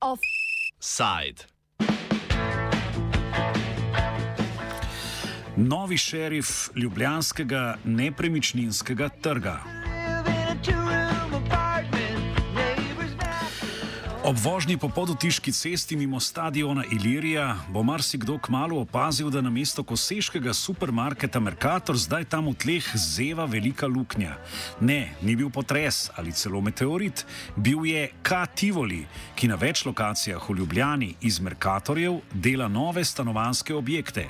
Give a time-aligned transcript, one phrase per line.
[0.00, 1.44] Offside.
[5.56, 9.77] Novi šerif ljubljanskega nepremičninskega trga.
[14.28, 19.82] Ob vožnji po podotiški cesti mimo stadiona Ilirija bo marsikdo kmalo opazil, da na mesto
[19.82, 24.34] koseškega supermarketa Mercator zdaj tam v tleh zeva velika luknja.
[24.80, 27.24] Ne, ni bil potres ali celo meteorit,
[27.56, 28.42] bil je K.
[28.54, 34.26] Tivoli, ki na več lokacijah v Ljubljani iz Mercatorjev dela nove stanovanske objekte.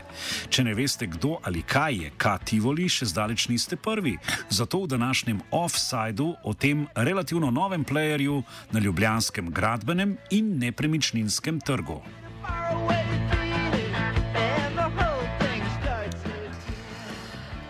[0.48, 2.36] Če ne veste, kdo ali kaj je K.
[2.44, 4.14] Tivoli, še zdaleč niste prvi.
[4.48, 11.60] Zato v današnjem offsideu o tem relativno novem playerju na ljubljanskem gradbenem gradbenem in nepremičninskem
[11.60, 12.02] trgu.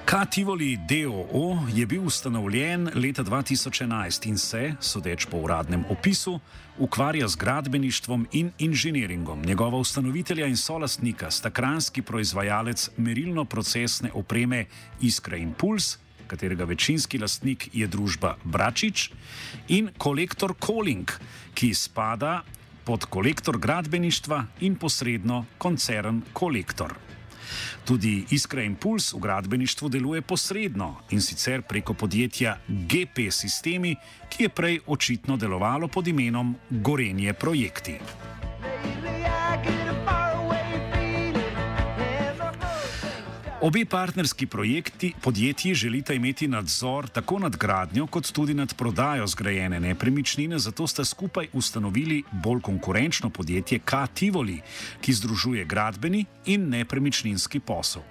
[0.04, 6.40] Kativoli DOO je bil ustanovljen leta 2011 in se, sodeč po uradnem opisu,
[6.78, 9.42] ukvarja z gradbeništvom in inženiringom.
[9.46, 14.64] Njegova ustanovitelja in solastnika sta kranski proizvajalec merilno-procesne opreme
[15.00, 19.10] Iskra Impuls, katerega večinski lastnik je družba Bračič,
[19.68, 21.10] in kolektor Calling,
[21.54, 22.42] ki spada
[22.84, 26.94] pod kolektor gradbeništva in posredno koncern Kolektor.
[27.84, 33.96] Tudi Iskra Impuls v gradbeništvu deluje posredno in sicer preko podjetja GP Systemi,
[34.28, 37.98] ki je prej očitno delovalo pod imenom Gorenje Projekti.
[43.60, 49.80] Obe partnerski projekti podjetji želita imeti nadzor tako nad gradnjo, kot tudi nad prodajo zgrajene
[49.80, 54.06] nepremičnine, zato sta skupaj ustanovili bolj konkurenčno podjetje K.
[54.14, 54.60] Tivoli,
[55.00, 58.02] ki združuje gradbeni in nepremičninski posel.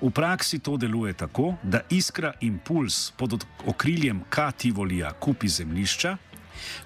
[0.00, 4.52] V praksi to deluje tako, da Iskra Impuls pod okriljem K.
[4.52, 6.16] Tivolija kupi zemljišča,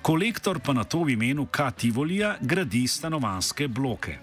[0.02, 1.70] kolektor pa na to v imenu K.
[1.70, 4.18] Tivolija gradi stanovanske bloke.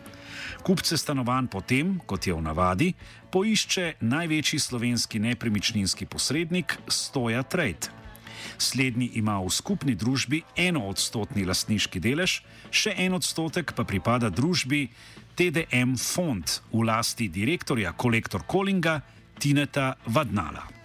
[0.63, 2.93] Kupce stanovanj potem, kot je v navadi,
[3.31, 7.91] poišče največji slovenski nepremičninski posrednik Stoja Trade.
[8.57, 12.39] Slednji ima v skupni družbi eno odstotni lastniški delež,
[12.71, 14.87] še en odstotek pa pripada družbi
[15.35, 19.01] TDM Fond v lasti direktorja kolektor Kolinga
[19.39, 20.84] Tineta Vadnala.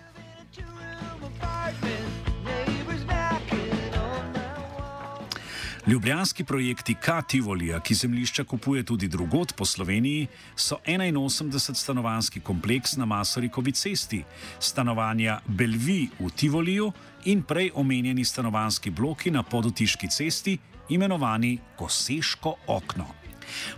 [5.86, 10.26] Ljubljanski projekti Kativolija, ki zemljišča kupuje tudi drugot po Sloveniji,
[10.56, 14.24] so 81 stanovanski kompleks na Masarikovi cesti,
[14.58, 16.92] stanovanja Belvi v Tivoliju
[17.24, 20.58] in prej omenjeni stanovanski bloki na podotiški cesti,
[20.88, 23.06] imenovani Koseško okno.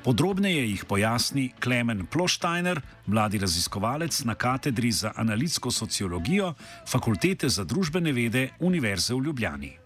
[0.05, 6.55] Podrobneje jih pojasni Klemen Ploštajner, mladi raziskovalec na katedri za analitsko sociologijo
[6.89, 9.82] Fakultete za družbene vede Univerze v Ljubljani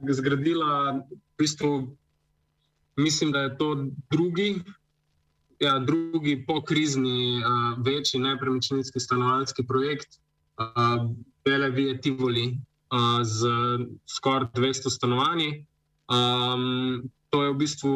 [0.00, 1.96] zgradila, v bistvu,
[2.96, 4.62] mislim, da je to drugi,
[5.60, 10.20] ja, drugi pokrizni, uh, večji nepremičninski stanovanjski projekt,
[10.58, 11.10] uh,
[11.44, 12.58] Bele Vije Tivoli,
[12.92, 13.48] uh, z
[14.06, 15.66] skoraj 200 stanovanji.
[16.08, 17.94] Um, to je v bistvu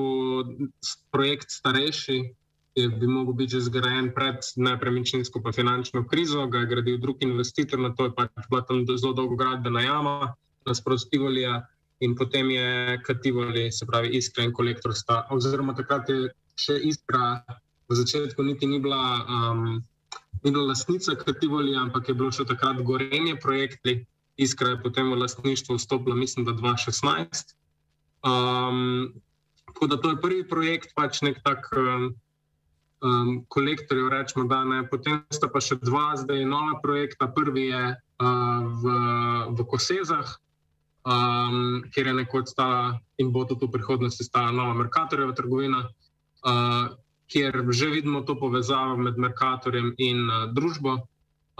[1.10, 2.34] projekt starejši.
[2.74, 7.18] Je bi lahko bil že zgrajen pred nepremičninsko in finančno krizo, ga je gradil drug
[7.22, 10.34] investitor, na to je pač bila tam zelo dolgo gradbena jama,
[10.66, 11.66] nasprotno Tivolija
[12.00, 14.94] in potem je Kativoli, se pravi Iskra in Kolektor.
[14.96, 17.40] Sta, oziroma takrat je še Iskra,
[17.90, 19.82] v začetku niti ni bila, um,
[20.44, 24.00] ni bila lastnica Kativoli, ampak je bilo še takrat gorenje projekti.
[24.40, 27.52] Iskra je potem v lastništvo vstopila, mislim, da 2016.
[28.24, 29.12] Um,
[29.68, 31.68] tako da to je prvi projekt, pač nek tak.
[31.76, 32.16] Um,
[33.00, 34.82] Um, kolektorjev, rečemo, da ne.
[34.84, 37.30] Potem sta pa še dva, zdaj nova projekta.
[37.32, 38.26] Prvi je uh,
[38.82, 38.92] v,
[39.56, 40.34] v Kosezah,
[41.04, 46.92] um, kjer je nekoč stala in bo tudi v prihodnosti stala nova Merkatorjeva trgovina, uh,
[47.30, 50.98] kjer že vidimo to povezavo med Merkatorjem in uh, družbo.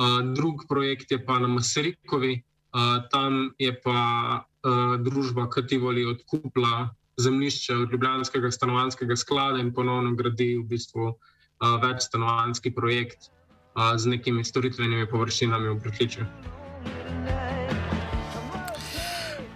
[0.01, 4.01] Uh, drug projekt je pa na Maserikovi, uh, tam je pa
[4.41, 6.89] uh, družba Kativoli odkupila
[7.21, 13.97] zemljišče od Ljubljanskega stanovanskega sklada in ponovno gradi v bistvu uh, več stanovanski projekt uh,
[13.97, 16.25] z nekimi storitvenimi površinami v prekličju.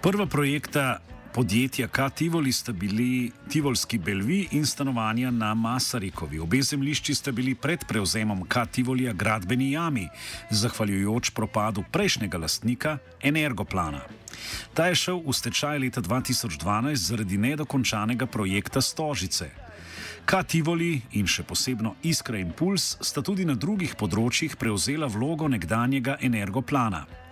[0.05, 0.99] Prva projekta
[1.33, 6.39] podjetja K-Tivoli sta bili Tivolski Belvi in stanovanja na Masarikovi.
[6.39, 10.07] Obe zemljišči sta bili pred prevzemom K-Tivolija gradbeni jami,
[10.49, 14.01] zahvaljujoč propadu prejšnjega lastnika Energoplana.
[14.73, 19.49] Ta je šel v stečaj leta 2012 zaradi nedokončanega projekta Stožice.
[20.25, 27.24] Kativoli in še posebno Iskra Impuls sta tudi na drugih področjih prevzela vlogo nekdanjega energoplana.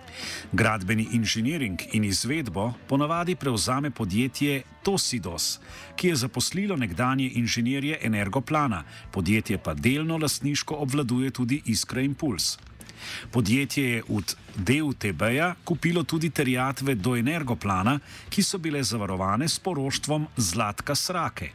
[0.52, 5.60] Gradbeni inženiring in izvedbo ponavadi prevzame podjetje Tosidos,
[5.96, 12.58] ki je zaposlilo nekdanje inženirje Energoplana, podjetje pa delno lastniško obvladuje tudi Iskra Impuls.
[13.30, 20.26] Podjetje je od DUTB-ja kupilo tudi terjatve do Energoplana, ki so bile zavarovane s poroštvom
[20.36, 21.50] Zlatka Srake.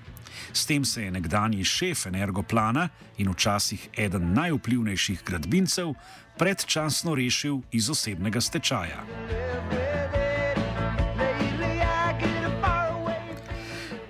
[0.54, 5.94] S tem se je nekdanji šef Energoplana in včasih eden najvplivnejših gradbincev
[6.38, 9.04] predčasno rešil iz osebnega stečaja.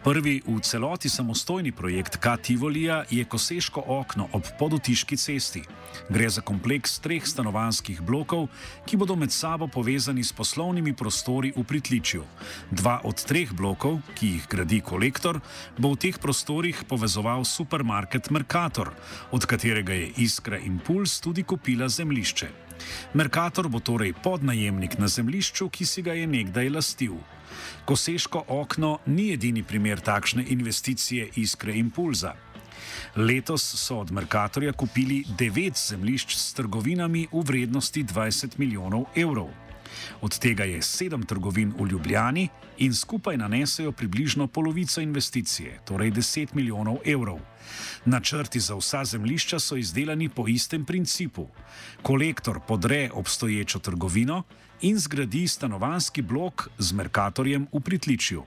[0.10, 5.62] Prvi v celoti samostojni projekt K-Tivolija je Koseško okno ob Podotiški cesti.
[6.10, 8.48] Gre za kompleks treh stanovanjskih blokov,
[8.90, 12.24] ki bodo med sabo povezani s poslovnimi prostori v pritličju.
[12.72, 15.38] Dva od treh blokov, ki jih gradi kolektor,
[15.78, 18.90] bo v teh prostorih povezoval supermarket Mercator,
[19.30, 22.69] od katerega je Iskra Impuls tudi kupila zemlišče.
[23.14, 27.18] Mercator bo torej podnajemnik na zemlišču, ki si ga je nekdaj lastil.
[27.86, 32.36] Koseško okno ni edini primer takšne investicije iskre impulza.
[33.16, 39.50] Letos so od Merkatorja kupili devet zemljišč s trgovinami v vrednosti 20 milijonov evrov.
[40.22, 42.48] Od tega je sedem trgovin v Ljubljani
[42.78, 47.40] in skupaj nanesejo približno polovico investicije, torej 10 milijonov evrov.
[48.06, 51.48] Načrti za vsa zemljišča so izdelani po istem principu.
[52.02, 54.44] Kolektor podre obstoječo trgovino
[54.82, 58.44] in zgradi stanovanski blok z Merkatorjem v pritličju.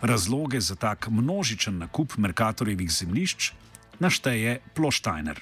[0.00, 3.52] Razloge za tak množičen nakup Merkatorjevih zemljišč
[3.98, 5.40] našteje Ploštajner.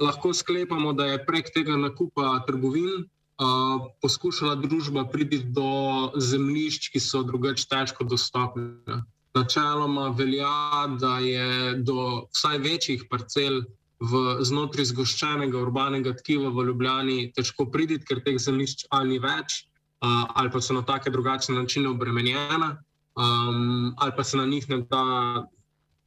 [0.00, 7.00] Lahko sklepamo, da je prek tega nakupa trgovin uh, poskušala družba priti do zemljišč, ki
[7.00, 9.02] so drugače težko dostopne.
[9.34, 13.62] Načeloma velja, da je do vsaj večjih parcel
[14.02, 19.62] v znotraj zgoščenega urbanega tkiva v Ljubljani težko priti, ker teh zemljišč ali več,
[20.02, 22.74] uh, ali pa so na take drugačne načine obremenjena,
[23.14, 25.04] um, ali pa se na njih ne da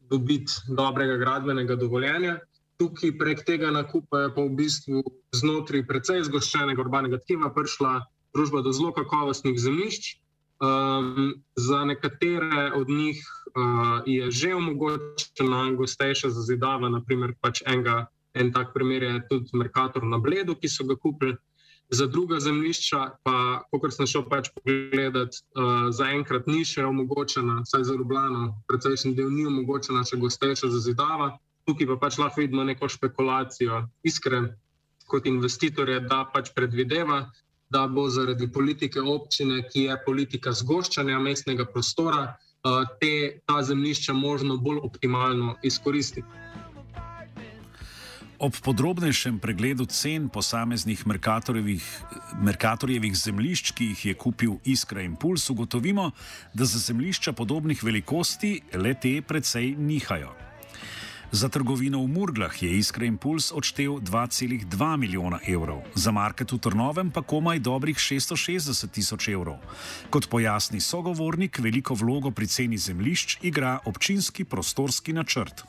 [0.10, 2.40] dobiti dobrega gradbenega dovoljenja.
[2.78, 5.02] Tukaj prek tega nakupa je pa v bistvu
[5.34, 8.02] znotraj precej zgoščenega urbanega tkiva prišla
[8.36, 10.18] družba do zelo kakovostnih zemljišč.
[10.60, 13.26] Um, za nekatere od njih
[13.56, 20.04] uh, je že omogočena gostejša zazidava, naprimer pač enega, en tak primer je tudi Merkator
[20.04, 21.36] na Bledu, ki so ga kupili.
[21.90, 27.84] Za druga zemljišča, pa, kot sem šel pač pogledat, uh, zaenkrat ni še omogočena, vsaj
[27.92, 31.36] za Ljubljano, precejšen del ni omogočena še gostejša zazidava.
[31.68, 34.54] Tukaj pa pač lahko vidimo neko špekulacijo, iskren
[35.12, 37.26] kot investitorje, da pač predvideva,
[37.76, 43.14] da bo zaradi politike občine, ki je politika zgoščanja mestnega prostora, eh, te,
[43.46, 46.28] ta zemljišča možno bolj optimalno izkoristiti.
[48.40, 51.06] Ob podrobnejšem pregledu cen posameznih
[52.44, 56.12] Merkatorjevih zemljišč, ki jih je kupil Iskra Impuls, ugotovimo,
[56.54, 60.45] da za zemljišča podobnih velikosti le te precej nihajo.
[61.32, 67.12] Za trgovino v Murglah je Iskra Impuls odštel 2,2 milijona evrov, za market v Trnovem
[67.12, 69.58] pa komaj dobrih 660 tisoč evrov.
[70.10, 75.66] Kot pojasni sogovornik, veliko vlogo pri ceni zemljišč igra občinski prostorski načrt.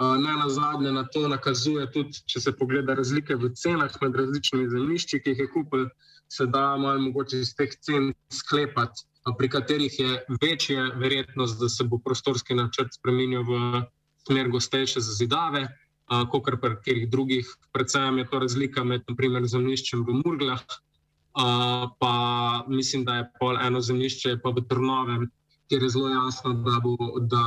[0.00, 4.68] Ne na zadnje na to nakazuje tudi, če se pogleda razlike v cenah med različnimi
[4.68, 5.88] zemljišči, ki jih je kupil,
[6.28, 9.06] se da malo mogoče iz teh cen sklepati,
[9.38, 13.84] pri katerih je večja verjetnost, da se bo prostorski načrt spremenil v
[14.50, 15.68] gostejše zazidave,
[16.30, 17.46] kot pri katerih drugih.
[17.72, 20.60] Predvsem je to razlika med naprimer, zemljiščem v Murglah,
[21.98, 25.30] pa mislim, da je pol eno zemljišče pa v Trnovem,
[25.68, 27.44] kjer je zelo jasno, da, bo, da,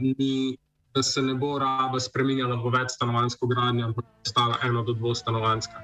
[0.00, 0.56] ni,
[0.94, 5.82] da se ne bo raba spremenjala v večstanovansko gradnjo, ampak stala eno do dvostanovanska.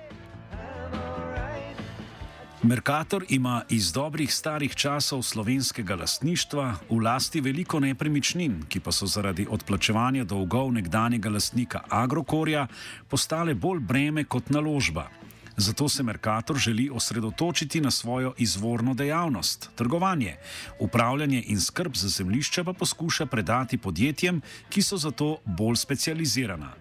[2.64, 9.06] Merkator ima iz dobrih starih časov slovenskega lastništva v lasti veliko nepremičnin, ki pa so
[9.06, 12.68] zaradi odplačevanja dolgov nekdanjega lastnika Agrokorja
[13.08, 15.08] postale bolj breme kot naložba.
[15.56, 20.36] Zato se Merkator želi osredotočiti na svojo izvorno dejavnost, trgovanje.
[20.80, 26.72] Upravljanje in skrb za zemljišče pa poskuša predati podjetjem, ki so za to bolj specializirana.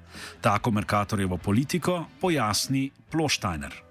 [0.41, 3.90] Tako Merkatorjevo politiko pojasni Ploštajner.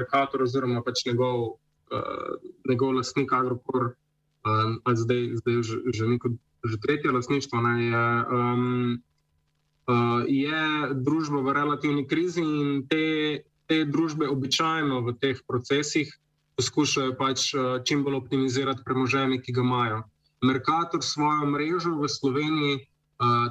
[0.00, 1.60] Merkator oziroma pač njegov,
[1.92, 2.32] uh,
[2.68, 3.92] njegov lastnik Agrokor,
[4.48, 6.32] um, zdaj, zdaj že, že, neko,
[6.64, 8.04] že tretje lastništvo, ne, je,
[8.38, 9.02] um,
[9.86, 10.64] uh, je
[10.96, 16.08] družba v relativni krizi in te, te družbe običajno v teh procesih
[16.56, 20.00] poskušajo pač uh, čim bolj optimizirati premoženje, ki ga imajo.
[20.40, 22.76] Merkator svojo mrežo v Sloveniji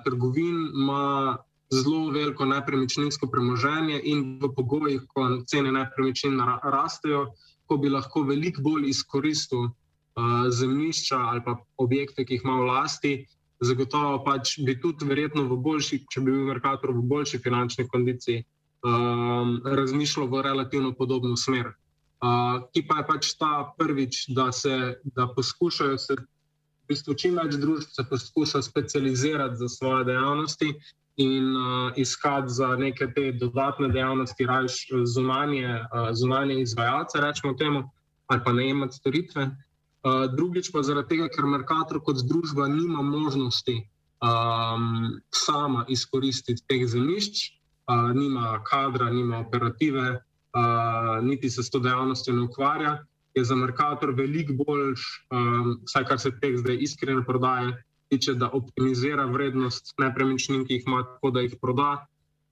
[0.02, 1.38] trgovin ima
[1.74, 7.28] zelo veliko nepremičninsko premoženje in v pogojih, ko cene nepremičnin rastejo,
[7.70, 12.70] ko bi lahko veliko bolj izkoristil uh, zemljišča ali pa objekte, ki jih ima v
[12.72, 13.14] lasti,
[13.62, 18.44] zagotovo pač bi tudi verjetno v boljši, če bi bil Merkator v boljši finančni kondiciji,
[18.88, 21.74] um, razmišljal v relativno podobno smer.
[22.20, 26.18] Uh, ki pa je pač ta prvič, da se da poskušajo se.
[26.20, 30.72] V bistvu, čim več družb se poskuša specializirati za svoje dejavnosti,
[31.20, 34.68] in uh, iskati za neke te dodatne dejavnosti, raje
[35.06, 37.84] zunanje, uh, zunanje izvajalce, rečemo temu,
[38.28, 39.44] ali pa najemati storitve.
[39.44, 43.76] Uh, drugič pa zaradi tega, ker Merkator kot družba nima možnosti
[44.24, 47.44] um, sama izkoristiti teh zemljišč,
[47.92, 50.22] uh, nima kadra, nima operative,
[50.56, 52.96] uh, niti se s to dejavnostjo ne ukvarja,
[53.36, 55.04] je za Merkator veliko boljš,
[55.36, 57.76] um, vsaj kar se teh zdaj iskrene prodaje
[58.10, 61.92] tiče, da optimizira vrednost nepremičnin, ki jih ima, tako da jih proda,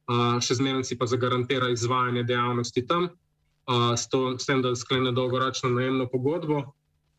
[0.08, 4.76] uh, še zmeraj si pa zagarantira izvajanje dejavnosti tam, uh, s, to, s tem, da
[4.76, 6.64] sklene dolgoročno najemno pogodbo.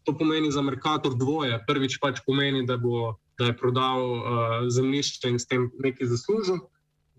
[0.06, 1.58] To pomeni za Merkator dvoje.
[1.66, 4.22] Prvič pač pomeni, da, bo, da je prodal uh,
[4.72, 6.62] zemljišče in s tem nekaj zaslužil.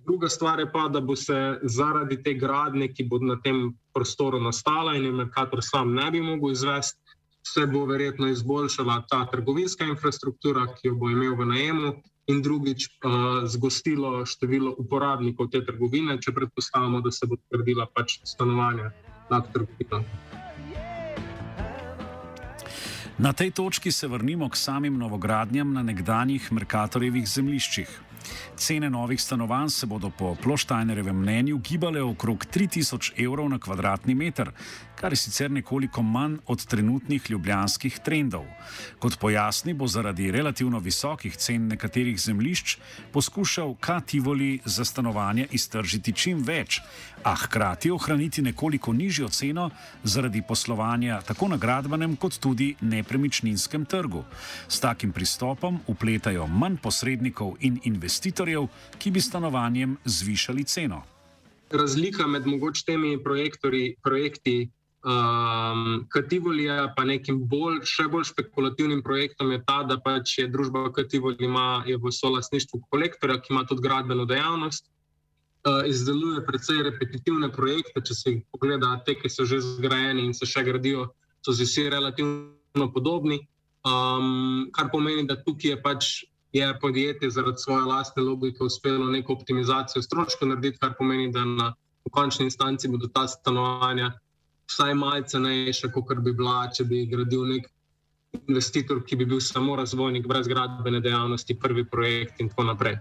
[0.07, 4.39] Druga stvar je pa, da bo se zaradi te gradnje, ki bo na tem prostoru
[4.41, 6.98] nastala in je Merkator sam ne bi mogel izvesti,
[7.45, 11.93] se bo verjetno izboljšala ta trgovinska infrastruktura, ki jo bo imel v najemu,
[12.29, 18.19] in drugič uh, zgostilo število uporabnikov te trgovine, če predpostavljamo, da se bo gradila pač
[18.23, 18.91] stanovanja
[19.31, 20.03] nad trgovino.
[23.19, 27.89] Na tej točki se vrnimo k samim novogradnjam na nekdanjih Merkatorjevih zemljiščih.
[28.57, 34.51] Cene novih stanovanj se bodo po Ploštajnerjevem mnenju gibale okrog 3000 evrov na kvadratni meter,
[34.99, 38.43] kar je sicer nekoliko manj od trenutnih ljubljanskih trendov.
[38.99, 42.77] Kot pojasni, bo zaradi relativno visokih cen nekaterih zemljišč
[43.11, 46.81] poskušal Kativoli za stanovanje iztržiti čim več,
[47.23, 49.69] a hkrati ohraniti nekoliko nižjo ceno
[50.03, 54.23] zaradi poslovanja tako na gradbenem kot tudi nepremičninskem trgu.
[54.67, 57.79] S takim pristopom upletajo manj posrednikov in
[58.19, 58.67] investitorjev,
[58.99, 61.03] ki bi stanovanjem zvišali ceno.
[61.71, 63.17] Razlika med mogoče temi
[64.03, 70.47] projekti Um, Kativolija pa nekim bolj, še bolj špekulativnim projektom je ta, da pač je
[70.51, 74.89] družba Kativolija ima v solasništvu kolektorja, ki ima tudi gradbeno dejavnost.
[75.63, 80.35] Uh, izdeluje precej repetitivne projekte, če se jih pogleda, te, ki so že zgrajeni in
[80.35, 81.07] se še gradijo,
[81.47, 83.39] so vsi relativno podobni.
[83.87, 86.11] Um, kar pomeni, da tukaj je pač
[86.53, 91.73] je podjetje zaradi svoje lastne logike uspelo neko optimizacijo stroškov narediti, kar pomeni, da na
[92.11, 94.11] končni instanci bodo ta stanovanja
[94.69, 97.69] vsaj malo cenejša, kot bi bila, če bi gradil nek
[98.47, 102.99] investitor, ki bi bil samo razvojnik, brez gradbene dejavnosti, prvi projekt in tako naprej.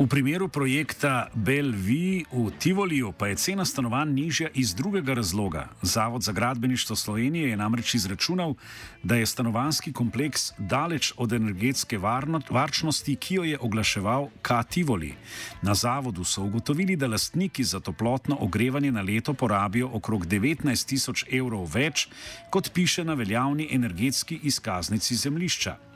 [0.00, 5.68] V primeru projekta Belvi v Tivoliju pa je cena stanovanj nižja iz drugega razloga.
[5.82, 8.54] Zavod za gradbeništvo Slovenije je namreč izračunal,
[9.02, 11.98] da je stanovanski kompleks daleč od energetske
[12.50, 14.62] varčnosti, ki jo je oglaševal K.
[14.70, 15.12] Tivoli.
[15.62, 21.24] Na zavodu so ugotovili, da lastniki za toplotno ogrevanje na leto porabijo okrog 19 tisoč
[21.28, 22.08] evrov več,
[22.50, 25.89] kot piše na veljavni energetski izkaznici zemlišča.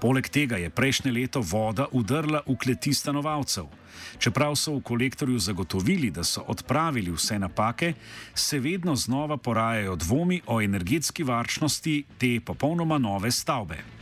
[0.00, 3.68] Poleg tega je prejšnje leto voda udrla v kleti stanovalcev.
[4.18, 7.92] Čeprav so v kolektorju zagotovili, da so odpravili vse napake,
[8.34, 13.99] se vedno znova porajajo dvomi o energetski varčnosti te popolnoma nove stavbe.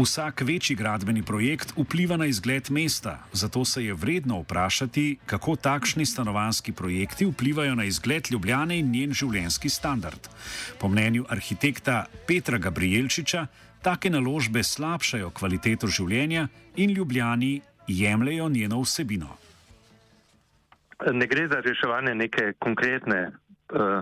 [0.00, 6.06] Vsak večji gradbeni projekt vpliva na izgled mesta, zato se je vredno vprašati, kako takšni
[6.06, 10.28] stanovanski projekti vplivajo na izgled Ljubljane in njen življenjski standard.
[10.80, 13.46] Po mnenju arhitekta Petra Gabrielčiča,
[13.82, 19.36] take naložbe slabšajo kvaliteto življenja in Ljubljani jemljajo njeno vsebino.
[21.12, 24.00] Ne gre za reševanje neke konkretne uh,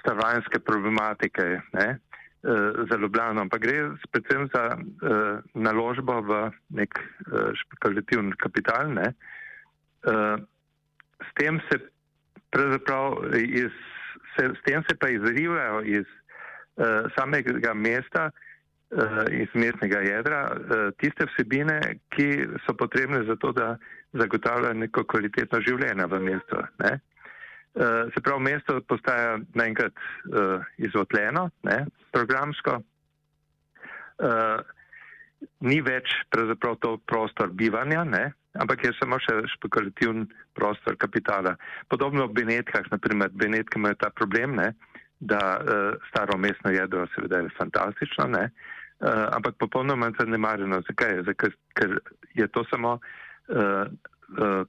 [0.00, 1.60] stanovanske problematike.
[1.72, 1.98] Ne?
[2.42, 8.92] Uh, za Ljubljano, ampak gre predvsem za uh, naložbo v nek uh, špekulativni kapital.
[8.92, 10.38] Uh,
[11.18, 11.78] s tem se
[12.50, 13.72] pravzaprav iz,
[14.36, 20.88] se, s tem se pa izrivajo iz uh, samega mesta, uh, iz mestnega jedra, uh,
[20.98, 21.80] tiste vsebine,
[22.14, 23.76] ki so potrebne za to, da
[24.12, 26.62] zagotavljajo neko kvalitetno življenje v mestu.
[26.78, 26.98] Ne?
[26.98, 27.17] Uh,
[27.74, 32.80] se pravi, mesto postaja naenkrat uh, izvotljeno, ne, programsko.
[34.18, 34.64] Uh,
[35.60, 38.24] ni več pravzaprav to prostor bivanja, ne,
[38.58, 40.26] ampak je samo še špekulativni
[40.58, 41.54] prostor kapitala.
[41.92, 44.72] Podobno v Benetkah, naprimer, Benetke imajo ta problem, ne,
[45.20, 48.48] da uh, staro mestno jedro seveda je fantastično, ne?
[48.98, 50.80] Uh, ampak popolnoma zanemarjeno.
[50.86, 51.22] Zakaj?
[51.26, 51.54] Zakaj?
[51.78, 51.98] Ker
[52.34, 54.62] je to samo uh, uh,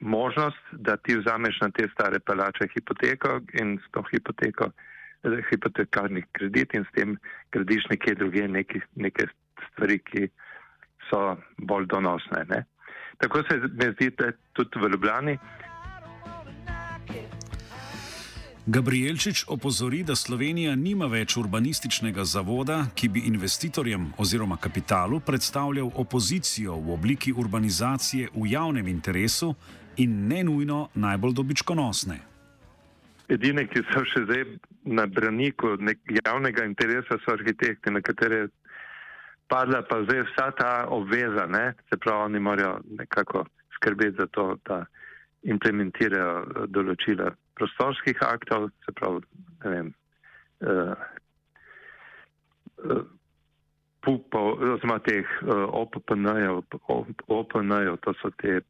[0.00, 4.70] možnost, da ti vzameš na te stare palače hipoteko in s to hipoteko,
[5.50, 7.16] hipotekarni kredit in s tem
[7.52, 9.26] gradiš nekje druge neke, neke
[9.72, 10.28] stvari, ki
[11.10, 12.44] so bolj donosne.
[12.48, 12.64] Ne?
[13.18, 15.38] Tako se mi zdi, da tudi v Ljubljani.
[18.66, 26.76] Gabrielčič opozori, da Slovenija nima več urbanističnega zavoda, ki bi investitorjem oziroma kapitalu predstavljal opozicijo
[26.76, 29.54] v obliki urbanizacije v javnem interesu
[29.98, 32.18] in ne nujno najbolj dobičkonosne.
[33.28, 34.44] Edine, ki so še zdaj
[34.88, 35.74] na braniku
[36.24, 38.46] javnega interesa, so arhitekti, na katere
[39.52, 41.74] padla pa zdaj vsa ta obveza, ne?
[41.88, 43.44] se pravi, oni morajo nekako
[43.76, 44.84] skrbeti za to, da
[45.42, 49.22] implementirajo določila prostorskih aktov, se pravi,
[49.64, 49.92] ne vem,
[50.62, 50.94] uh,
[54.08, 56.62] uh, oziroma teh uh, OPN-jev,
[57.26, 58.60] OPN-jev, to so te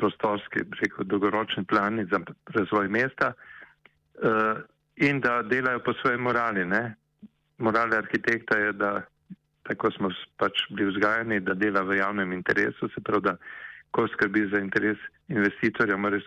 [0.00, 2.20] prostorski, rekel, dolgoročni plani za
[2.56, 4.58] razvoj mesta uh,
[4.96, 6.64] in da delajo po svoji morali.
[6.64, 6.94] Ne?
[7.58, 9.02] Morale arhitekta je, da
[9.68, 13.36] tako smo pač bili vzgajani, da dela v javnem interesu, se pravi, da
[13.90, 16.20] ko skrbi za interes investitorja, mora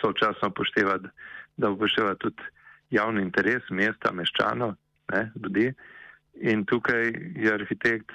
[0.00, 1.08] sočasno upoštevati,
[1.56, 2.42] da upošteva tudi
[2.90, 4.74] javni interes mesta, meščanov,
[5.12, 5.72] ne, ljudi.
[6.42, 8.12] In tukaj je arhitekt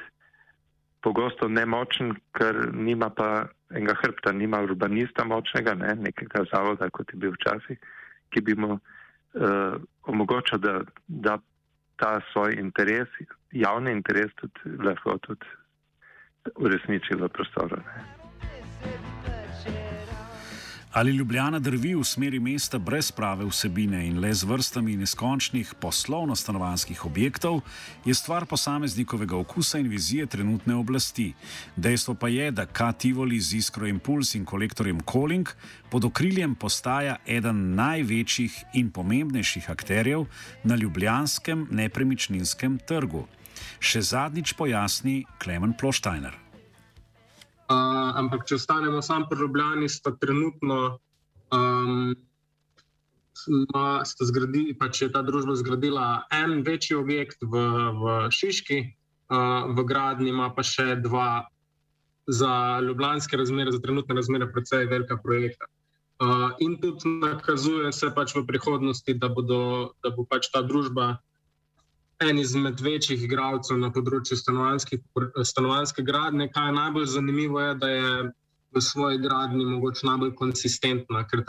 [1.01, 7.19] pogosto nemočen, ker nima pa enega hrbta, nima urbanista močnega, ne, nekega zavoda, kot je
[7.21, 7.79] bil včasih,
[8.33, 9.79] ki bi mu uh,
[10.11, 11.37] omogočal, da, da
[11.99, 13.07] ta svoj interes,
[13.51, 15.47] javni interes tudi lahko tudi
[16.55, 17.79] uresniči v prostoru.
[17.85, 18.18] Ne.
[20.91, 27.05] Ali Ljubljana drvi v smeri mesta brez prave vsebine in le z vrstami neskončnih poslovno-stanovanskih
[27.05, 27.61] objektov,
[28.05, 31.33] je stvar posameznikovega okusa in vizije trenutne oblasti.
[31.75, 35.49] Dejstvo pa je, da K-Tivoli z Iskro Impuls in kolektorjem Calling
[35.91, 40.25] pod okriljem postaja eden največjih in pomembnejših akterjev
[40.63, 43.27] na ljubljanskem nepremičninskem trgu.
[43.79, 46.48] Še zadnjič pojasni Klemen Ploštajner
[47.69, 50.97] ampak če ostanemo samo pri Ljubljani, sta trenutno,
[51.53, 52.15] um,
[53.73, 57.63] ma, sta zgradi, pač je ta družba zgradila en večji objekt v,
[58.01, 58.79] v Šiški,
[59.29, 61.45] uh, v gradni ima pa še dva
[62.29, 65.69] za ljubljanske razmere, za trenutne razmere, precej velika projekta.
[66.19, 71.15] Uh, in tudi nakazuje se pač v prihodnosti, da, bodo, da bo pač ta družba
[72.19, 76.49] en izmed večjih igralcev na področju stanovanske gradnje.
[76.51, 78.11] Kaj je najbolj zanimivo, je, da je
[78.75, 81.45] v svoji gradnji mogoče najbolj konsistentna, ker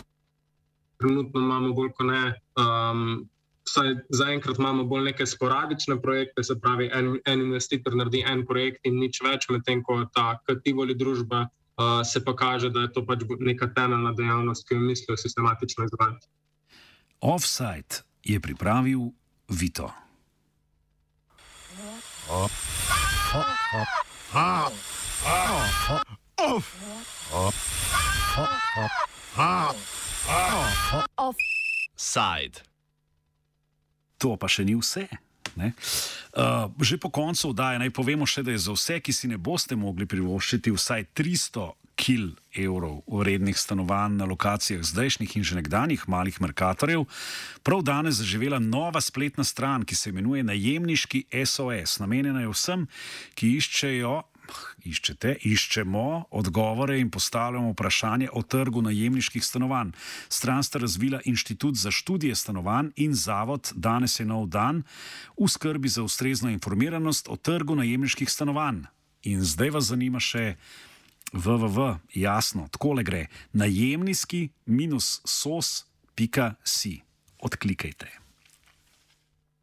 [1.00, 2.24] trenutno imamo bolj kot ne.
[2.60, 3.28] Um,
[3.70, 8.96] Zaenkrat imamo bolj neke sporadične projekte, se pravi, en, en investitor naredi en projekt in
[8.98, 13.22] nič več, medtem ko ta kativoli družba uh, se pa kaže, da je to pač
[13.38, 16.26] neka temeljna dejavnost, ki jo mislijo sistematično izvajati.
[17.20, 19.10] Offside je pripravil
[19.50, 19.92] Vito.
[31.16, 32.62] Offside.
[34.18, 35.08] To pa še ni vse.
[35.58, 39.34] Uh, že po koncu oddaje naj povemo še, da je za vse, ki si ne
[39.34, 46.08] boste mogli privoščiti vsaj 300 kil evrov vrednih stanovanj na lokacijah zdajšnjih in že nekdanjih
[46.08, 47.04] malih merkatorjev,
[47.62, 51.98] prav danes zaživela nova spletna stran, ki se imenuje Najemniški SOS.
[52.00, 52.88] Namenjena je vsem,
[53.34, 54.22] ki iščejo.
[54.82, 59.92] Iščete, iščemo odgovore in postavljamo vprašanje o trgu najemniških stanovanj.
[60.28, 64.82] Stran sta razvila Inštitut za študije stanovanj in Zavod Danes je nov dan
[65.38, 68.88] v skrbi za ustrezno informiranost o trgu najemniških stanovanj.
[69.22, 70.56] In zdaj vas zanima še,
[71.32, 77.00] www, jasno, tako le gre, najemniški minus sos.si.
[77.40, 78.19] Odklikajte.